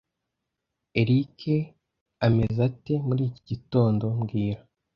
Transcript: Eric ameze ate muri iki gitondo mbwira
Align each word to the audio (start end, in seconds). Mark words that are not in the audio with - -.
Eric 1.01 1.37
ameze 2.27 2.59
ate 2.69 2.93
muri 3.07 3.21
iki 3.29 3.41
gitondo 3.49 4.03
mbwira 4.19 4.61